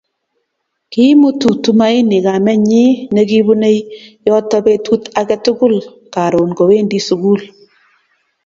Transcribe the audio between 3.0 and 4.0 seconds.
nekibunei